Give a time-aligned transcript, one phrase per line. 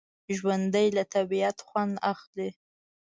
[0.37, 2.49] ژوندي له طبعیت خوند اخلي